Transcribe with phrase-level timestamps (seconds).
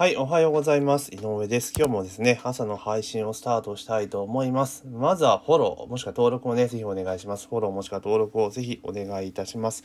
[0.00, 1.14] はい、おはようございます。
[1.14, 1.74] 井上です。
[1.76, 4.86] 今日もですね、朝の配信をスタートしたいと思います。
[4.86, 7.46] まずはフォロー、もしくは登録をね、ぜひお願いします。
[7.48, 9.82] フォローもしくは登録をぜひお願いいたします。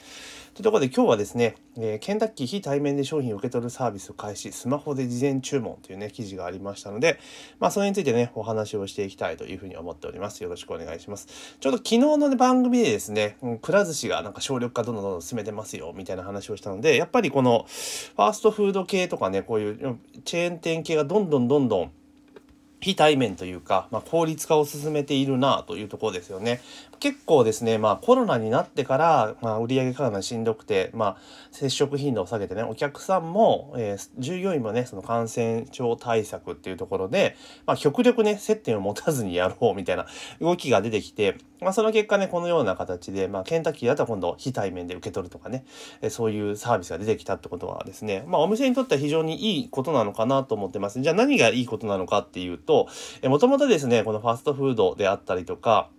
[0.53, 7.19] というところで今日はですね、えー、ケンタッキー非対面で商品を受け取るサービスを開始、スマホで事前注文というね、記事がありましたので、
[7.59, 10.41] まあ、それについてね、お話をしていきたいというふうに思っております。
[10.41, 11.27] よろしくお願いします。
[11.59, 21.91] ちょうど昨日の、ね、番組でですね、くら寿司がなんか省力化どんどんどんどん進めてますよ、みたいな話をしたので、やっぱりこの、ファーストフード系とかね、こういうチェーン店系がどんどんどんどん
[22.79, 26.61] 非対面というか、まあ、効率化を進めているなというところですよね。
[26.99, 31.17] 結構ですね、まあ、コロナになってから、まあ、売上価格がしんどくて、まあ、
[31.51, 37.35] 接触頻度を下げてねお客さんも、えー、従業員もねその感染症対策っていうところで、
[37.65, 40.05] まあ、極力ね接点を持たずにやろうみたいな
[40.41, 45.65] 動きが出てきて、まあ、その結果ねこのような形で、まあ、ケンタッキーだったら今度非対面で受け取るとかね、
[46.01, 51.01] えー、そういうサービスが出てきたってことはですね、まあ、お店にとっては非常にいいことなのかなと思ってます。
[51.01, 52.87] じゃあ何がいいことなのかっていうと
[53.23, 55.89] もともとですねこのファストフードであったりとか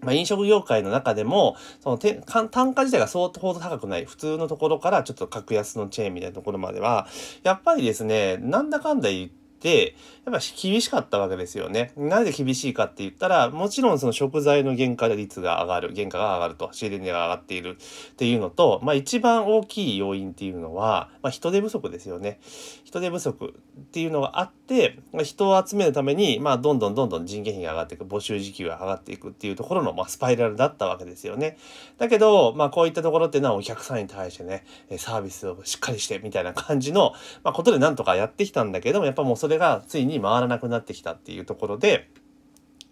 [0.00, 7.08] まあ、飲食業界の中でも、そのて単価自体が相当高くない、普通のところからちょっと格安のチェーンみたいなところまでは、
[7.42, 11.92] やっぱりですね、なんだかんだ言って、やっぱ厳しかったわけですよね。
[11.96, 17.76] なぜ厳しいかって言ったら、もちろんその食材の原価率が上がる、原価が上がると、仕入れ値が上がっている
[18.12, 22.40] っていうのと、まあ一番大きい要因っていうのは、まあ人手不足ですよね。
[22.84, 31.56] 人手不足っていうのがあって、まあ、人を集めるために、まあどんどんどんどん人件費が上がっていく、募集時給が上がっていくっていうところの、まあスパイラルだったわけですよね。
[31.96, 34.64] だけど、まあこういったところっていうのはお客さんに対してね、
[34.98, 42.10] サービスをしっかりしてみたいな感じの、まあことでなんとかやってきたんだけども、やっぱもうそれそれがついに回らなくなってきたっていうところで、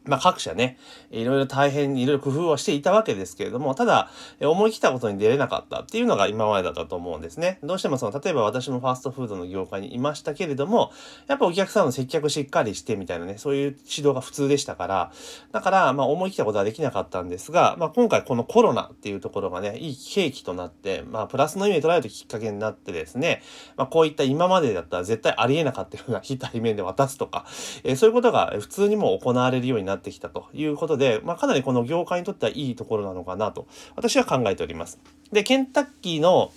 [0.07, 0.79] まあ各社ね、
[1.11, 7.59] いろいろ大変いろいろ工夫をしていたわけですけれども、ただ、思い切ったことに出れなかったっていうのが今までだったと思うんですね。
[7.63, 10.93] どうしてもその、例えば私もファーストフードの業界にいましたけれども、
[11.27, 15.13] やっぱお客さんの接客しっかりしてみたいなね、そういう指導が普通でしたから、
[15.53, 23.43] だから、まあ思い切ったことはできなかったんですが、まあ今回このコロナっていうところがね、いい契機となって、まあプラスの意味で捉えるきっかけになってですね、
[23.77, 27.47] まあこういった今までだったら絶対ありえなかったような非対面で渡すとか、
[27.85, 34.99] えー、そういうことが普通にも行われるようになってってきたということで、まあ、かなりこの業界にとってはいいところなのかなと、私は考えております。
[35.33, 36.53] で、ケンタッキーの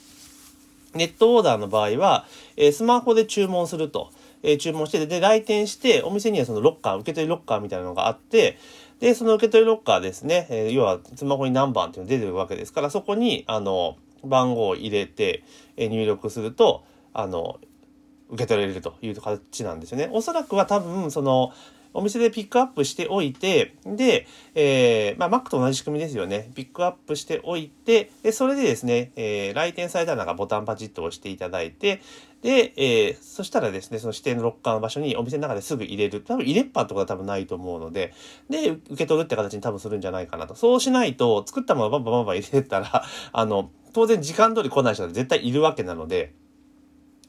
[0.94, 2.26] ネットオーダーの場合は、
[2.58, 4.12] え、スマホで注文すると、
[4.42, 8.58] え、注文して、で、来店して、お店にはそのロッカー、受け取りロッカーみたいなのがあって、
[9.00, 15.44] で、その受け取りロッカーですね、え、要はスマホに何番っていうのが出てるわけですから、そこに、あの、番号を入れて、
[15.78, 16.84] え入力すると、
[17.14, 17.60] あの、
[18.30, 20.10] 受け取れるという形なんですよね。
[20.12, 21.52] おそらくは多分、その、
[21.94, 26.52] お店でピックアップしておいて、で、えー、まあ、Mac と同じ仕組みですよね。
[26.56, 32.02] ピックアップしておいて、で、それでですね、えー、来店されたらなんかボタンパチッと押していただいて、
[32.42, 36.22] で、えー、そしたらですね、その指定のロッカーの場所にお店の中ですぐ入れる。
[36.22, 38.14] 多分入れっぱとは多分ないと思うので、
[38.50, 40.56] で、受け取るって形に多分するんじゃないかなと。
[40.56, 46.34] そうしないと、作ったものをバンバンバンバン入れてたら、あの、当然時間通り来ない人は絶対いるわけなので、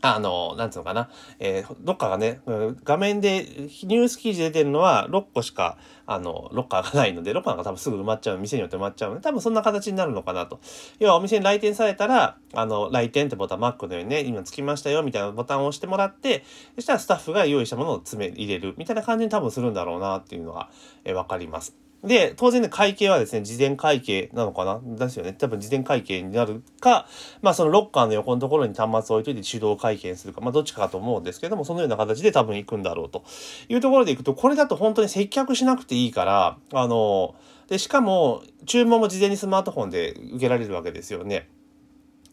[0.02, 2.40] あの、なんつうのかな、えー、どっかがね、
[2.84, 3.44] 画面で
[3.84, 10.58] ニュース記事出てるのは6個しか、あの、ロッカーがないので、ロッカーが多分すぐ埋まっちゃう、店によって埋まっちゃうので、多分そんな形になるのかなと。
[10.98, 16.44] 要はお店に来店されたら、あの、来店ってボタン、Mac のようにね、今着きましたよ、みたいなボタンを押してもらって、
[16.76, 20.70] そしたらスタッフが用意したものを詰め、入れる、みたいな感じに多分するんだろうな、っていうのが、
[21.04, 21.89] えー、かります。
[22.02, 24.80] で、当然ね、会計はですね、事前会計なのかな？
[24.82, 25.34] ですよね。
[25.34, 27.06] 多分事前会計になるか、
[27.42, 33.22] まあそのロッカーの横のところに端末を置いといて手動会計するか、まあどっちかと思うんですけども、そのような形で多分行くんだろうと
[33.68, 37.34] いうところで行くと、これだと本当に接客しなくていいから、あの、
[37.68, 41.48] で、しかも注文も事前にスマートフォンで受けられるわけですよね。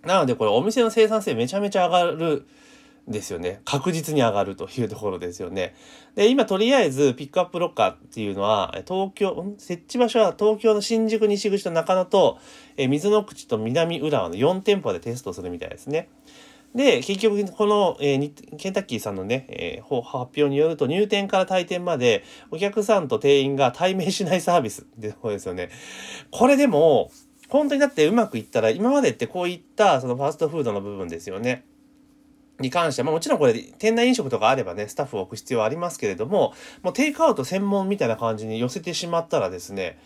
[0.03, 2.47] なのでこれお店の生産性めちゃめちゃ上がる
[3.07, 3.61] ですよね。
[3.63, 5.75] 確実に上がるというところですよね。
[6.15, 12.37] で、今とりあえずピックアップロッカーっていうのは、東京、設置場所は東京の新宿西口と中野と、
[12.75, 16.09] え水の口と南浦和の4店舗でテストするみたいですね。
[16.75, 25.69] で、結局、この、えー、ケンタッキーさんのね、えー、発表によると、入店から退店まで、お客さんと店員が対面しないサービスってところですよね。
[26.29, 27.09] これでも、
[27.47, 31.63] 本当にだってうまくいったら、今までってこういった、そのファーストフードの部分ですよね。
[32.59, 39.99] に関しては、ま、もちろんこれ店内飲食とかあればね、スタッフを置く必要はありますけれども、もうテイクアウト専門みたいな感じに寄せてしまったらですね、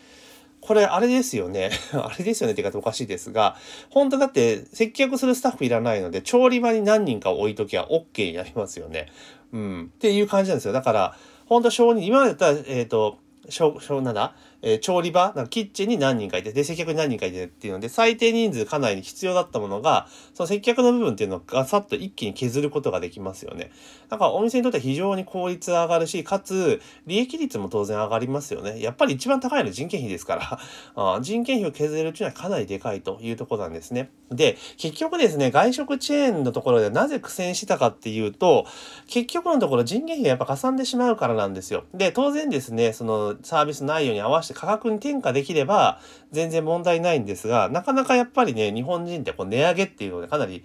[0.60, 1.70] これあれですよね。
[1.92, 3.56] あれですよねって言い方おかしいですが、
[3.90, 9.08] 本当だって接客するスタッフいらないので、調理場に何人か置いときゃ OK になりますよね。
[9.52, 9.92] うん。
[9.94, 10.72] っていう感じなんですよ。
[10.72, 11.16] だから、
[11.46, 14.36] 本当承認、今までだったら、えっ、ー、と、小、小なんだ？
[14.62, 23.72] えー、調理場、なんかキッチンに何人かいて、で、接客に何人かいてっていうので、最低人数かなり必要だったものが、その接客の部分っていうのをガサッと一気に削ることができますよね。
[24.08, 28.80] だからお店にとっては非常に効率上がるし、かつ、利益率も当然上がりますよね。
[28.80, 30.60] やっぱり一番高いのは人件費ですから
[30.94, 34.10] あ、人件費を削れるっていうのはかなりでかいというところなんですね。
[34.30, 38.66] で、結局ですね、外食チェーンのところでなぜ苦戦したかっていうと、
[39.06, 41.84] 結局のところ人件費がやっぱかさんでしまうからなんですよ。
[41.94, 46.00] で、当然ですね、そのサービス内容に合わせて価格に転嫁できれば
[46.30, 50.64] 全然問題ないんですが、なかなかやっぱりね、日本人ってこう値上げっていうのでかなり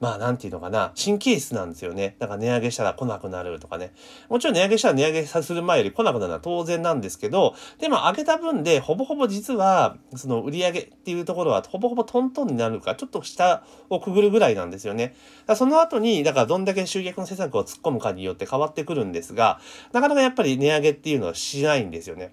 [0.00, 2.14] まあ、なんていうのかな、神経質なんですよね。
[2.20, 3.92] だから値上げしたら来なくなるとかね。
[4.28, 15.16] もちろん値上げしたら値上げする前より来なくなるのは当然なんですけど、でも上げた分で、ほぼほぼ実は、その売り上げっていうところは、ほぼほぼトントンになるか、ちょっと下をくぐるぐらいなんですよね。
[15.46, 19.58] だその後に、だからどんだけ集客の施策を突っ込むかによって変わってくるんですが、
[19.92, 22.32] なかなかやっぱり値上げっていうのはしないんですよね。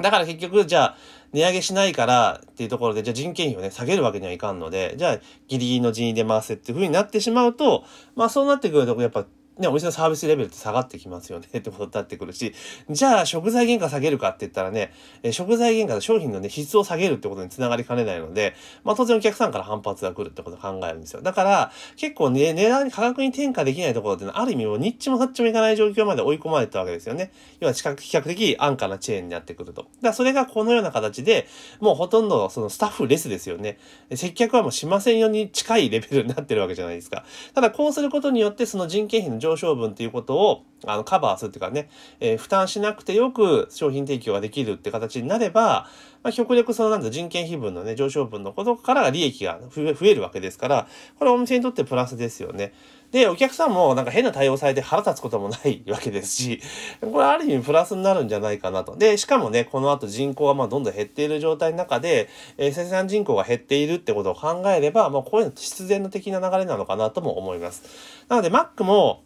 [0.00, 0.96] だから結局、じゃあ、
[1.32, 5.16] 値上げしないからっていうところで、じゃあ人件費をね、下げるわけにはいかんので、じゃあ
[5.48, 9.26] ギリギリの人員で回せっていうふうになってしまうと、まあそうなってくると、やっぱ
[9.58, 12.52] ね、お店のサービスレベルって下がってきますよね ってことになってくるし、
[12.90, 14.92] じゃあ食材原価下げるかって言ったらね、
[15.22, 21.22] え食材原価で商品のね、質を下げるってことにつながりかねないので、まあ当然お客さんから反発が来るってことを考えるんですよ。
[21.22, 27.30] だから結構ね、値段に価格に転嫁できないところってのはある意味もうニッチもサッチもいかない状況まで追い込まれたわけですよね。
[27.60, 29.82] 要は比較的安価なチェーンになってくると。
[29.82, 31.46] だからそれがこのような形で、
[31.78, 33.78] もうほとんどそのスタッフレスですよね。
[34.12, 37.24] 接客はもうしませんように近いレベルになってるわけじゃないですか。
[37.54, 45.88] ただこうすることによってその人件費の上昇分っていうことをあのカバーするっていうかね、えー、負担しなくてよく商品提供ができるって形になれば、
[46.22, 50.88] まあ、極力そのなんだ人件費分のね、上昇分のことから利益が増えるわけですから、
[51.18, 52.72] これお店にとってプラスですよね。
[53.12, 56.60] で、お客さんもなんか変な対応されて腹立つこともないわけですし、
[57.00, 58.96] これある意味プラスになるんじゃないかなと。
[58.96, 67.84] で、しかもね、この後人口がまあどんどん減っている状態の中で、えー、生産人口が減っているってことを考えれば、まあこういうの必然の的な流れなのかなとも思います。
[68.28, 69.22] なので Mac も、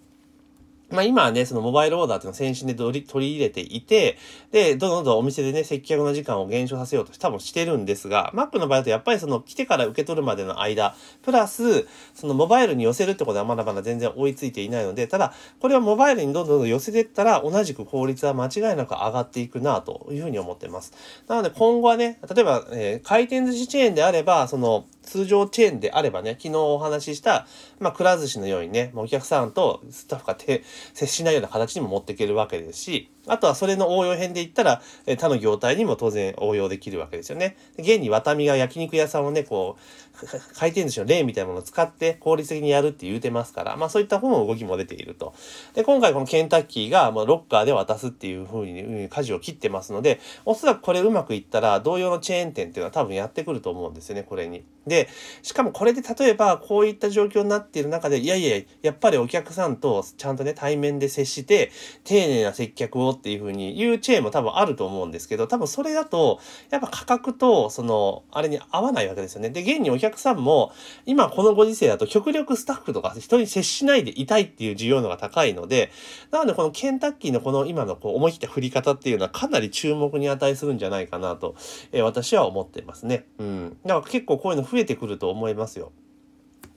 [0.91, 4.17] まあ今はね、そのモバイルオーダーっていうのを先進で取り入れていて、
[4.53, 20.93] で、どんどんどんお店でね、接客の時間を減少させようと多分してるんですが、Mac の場合だとやっぱりその来てから受け取るまでの間、プラス、そのモバイルに寄せるってことはまだまだ全然追いついていないので、ただ、これはモバイルにどんどんどん寄せてったら、同じく効率は間違いなく上がっていくなというふうに思ってます。
[21.27, 27.47] なので今後はね、例えば、えー、回転寿司チェーンであれば、その、通常チェーンであればね、昨日お話しした、
[27.81, 30.37] まあ、くら寿司のようにね、お客さんとスタッフが
[30.93, 37.57] 接しないような形にも持っていけるわけですし、あとはそれの応用編で言ったら、え他の業態にも当然応用できるわけですよね。
[37.79, 39.83] 現にワタミが焼肉屋さんをね、こう、
[40.55, 45.35] 回転寿司の例みたいなものを使って効率的にやるって言うてますから、まあそういった方の動きも出ていると。
[45.75, 54.65] で、今回このケンタッキーがもうロッカーで渡すっていう風にうん舵を切ってますので、おそらくこれうまくいったら同様のチェーン店っていうのは多分やってくると思うんですよね、これに。
[54.87, 55.09] で、
[55.43, 61.71] しかもこれで例えばこういった状況になっている中で、いやいや、やっぱりお客さんとちゃんとね、対面で接して、
[62.05, 69.51] 丁寧な接客をっていう風に言うチェーンも多分あると思うんですけど、多分それだと、やっぱ価格と、その、あれに合わないわけですよね。
[69.51, 70.73] で、現にお客さんも、
[71.05, 75.91] 今このご時世だと極力スタッフとか人に接しないでいたいっていう需要のが高いので、
[76.31, 81.57] なのでこのケンタッキーのこの今のこう思い切った振り方っていうのはかなり注目に値するんじゃないかなと、
[81.93, 83.27] えー、私は思ってますね。
[83.39, 83.77] うん。
[83.85, 85.93] だから結構こういうの増えてくると思いますよ。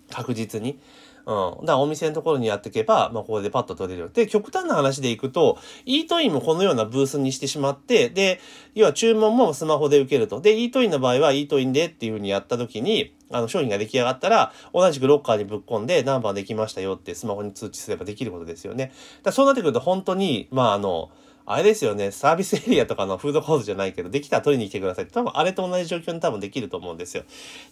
[0.09, 0.79] 確実に。
[1.25, 1.65] うん。
[1.65, 4.09] だからお店のところにやっていけば、まあ、ここでパッと取れるよ。
[4.09, 8.39] で、極端な話でいくと、イートインもこのようなブースにしてしまって、で、
[8.73, 10.41] 要は注文もスマホで受けると。
[10.41, 18.91] で、イートインの場合はイートインでっていうふうにやった時に、あの、商品が出来上がったら、同じくロッカーにぶっ込んで何番できましたよってスマホに通知すればできることですよね。
[19.23, 21.11] だそうなってくると本当に、まあ、あの、
[21.51, 27.23] あれですよね、サービスエリアとかのフードコートじゃないけど、できたら取りに来てくださいって、多分あれと同じ状況に多分できると思うんですよ。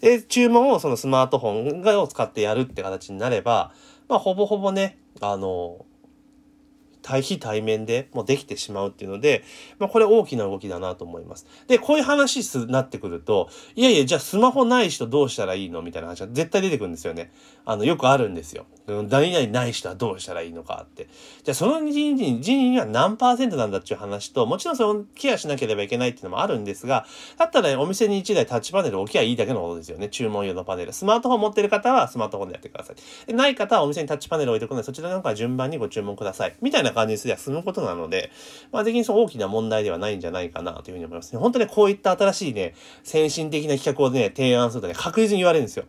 [0.02, 3.72] で、注文をそのスマートフォンを使ってやるって形になれば、
[4.08, 5.86] まあ、ほぼほぼね、あの、
[7.02, 9.44] 対比対面でもうできてしまうっていうので、
[9.78, 11.46] まあ、これ大きな動きだなと思います。
[11.68, 15.82] で、こういう話になってくると、いやいや、じゃあスマホない人どうしたらいいの？
[15.82, 17.32] みたいな話は絶対出てくるんですよね。
[17.66, 18.66] あの、よくあるんですよ。
[18.88, 21.08] 何々ない人はどうしたらいいのかって。
[21.44, 27.06] じゃあその人員、人員は何パーセントなんだっていう話と、もちろんそのケアしなければいけないっていうのもあるんですが、
[27.38, 30.10] だったらね、お店に1台タッチパネル置きゃいいだけのことですよね。
[30.10, 30.94] 注文用のパネル。
[30.94, 32.94] スマートフォン持ってる方はスマートフォンでやってくださ
[33.28, 33.34] い。
[33.34, 36.56] ない方はお店にタッチパネル置いておくので、そちらなんか順番にご注文ください。
[36.62, 38.32] みたいな感じにすれば済むことなので、
[38.72, 41.40] まあ、的にその大きな問題ではないんじゃないかなというふうに思いますね。
[41.40, 45.86] 本当にこういった新しいね、先進的な企画をね、提案するとね、確実に言われるんですよ。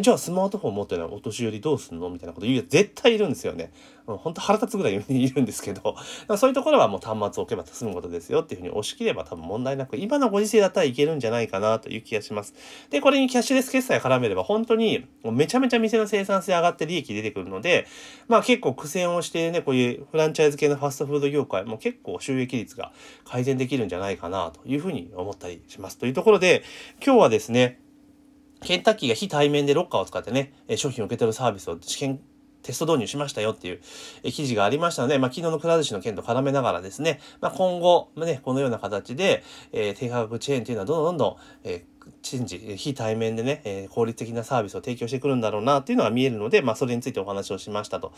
[0.00, 2.08] じゃあスマートフォン持ってないお年寄りどうすんの？
[2.08, 3.72] みたいなこと言うやつ絶対いるんですよね。
[4.06, 5.94] うん、本当腹立つぐらい いるんですけど、
[6.36, 12.54] そういうところはもう端末を置けば済むことですよっていうふうに押し切れば多分問題なく、今のご時世だったらいけるんじゃないかなという気がします。
[12.90, 17.86] で、これにキャッシュレス決済絡めれば本当にめちゃめちゃ店の生産性上がって利益出てくるので、
[18.28, 22.92] まあ結構苦戦をしてね、こういうフランチャイズ系のファストフード業界も結構収益率が
[23.24, 25.98] 改善できるんじゃないかなというふうに思ったりします。
[25.98, 26.64] というところで、
[27.04, 27.81] 今日はですね、
[28.64, 32.20] ケンタッキーが非対面でロッカーを使ってね、商品を受け取るサービスを試験
[32.62, 33.80] テスト導入しましたよっていう
[34.24, 39.42] 記事がありましたので、まあ、昨日のくら寿司の件と絡めながらですね、まあ、今後、ね、このような形で、
[39.72, 41.91] えー、低価格チェーンというのはどんどんどん、えー
[42.22, 48.12] チェンジ、非対面でね、え、効率的なサービスを提供してくるんだろうなっていうのが見えるので、まあ、それについてお話をしましたと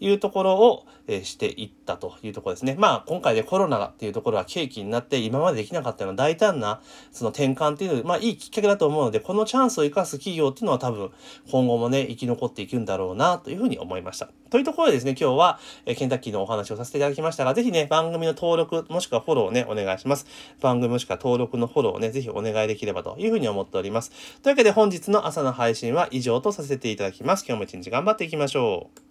[0.00, 2.76] いうところを、え、していったというところですね。
[2.78, 6.80] まあ、今回でコロナっていうところは契機になって、今までできなかったような大胆な、
[7.12, 11.10] その転換っていうのまあ、いいきっかけだと思うので、このチャンスを生かす企業っていうのは多分、
[11.50, 14.28] 今後もね、生き残っていくんだろうなというふうに思いました。
[14.50, 20.26] というところでですね、今日は、え、ケンタッキーのお話をさせていただきましたが、ぜひね、番組の登録、もしくはフォローをね、お願いします。
[20.60, 24.10] 番組もしくは登録のフォローをね、ぜひお願いできればといういうふうに思っております。
[24.42, 27.44] というわけで本日の朝の配信は以上とさせていただきます。
[27.46, 29.09] 今日も一日頑張っていきましょう。